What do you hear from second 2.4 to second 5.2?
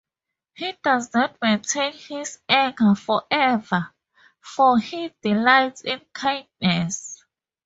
anger forever, for He